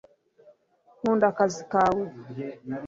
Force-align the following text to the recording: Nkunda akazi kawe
Nkunda 0.99 1.25
akazi 1.31 1.61
kawe 1.71 2.03